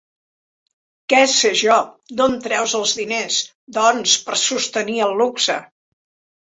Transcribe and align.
Què 1.13 1.19
sé 1.33 1.51
jo! 1.59 1.75
D'on 2.21 2.39
treus 2.47 2.73
els 2.81 2.97
diners, 3.03 3.39
doncs, 3.79 4.19
per 4.31 4.43
sostenir 4.49 5.01
el 5.11 5.19
luxe? 5.25 5.63